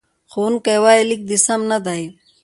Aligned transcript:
ښوونکی 0.31 0.77
وایي، 0.83 1.03
لیک 1.09 1.21
دې 1.29 1.37
سم 1.45 1.61
نه 1.71 1.77
دی. 1.85 2.03